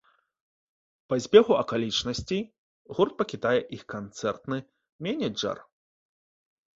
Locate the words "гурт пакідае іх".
2.99-3.83